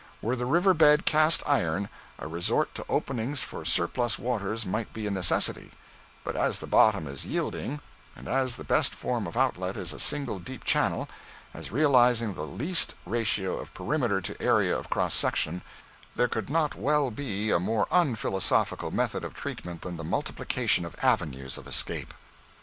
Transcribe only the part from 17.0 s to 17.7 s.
be a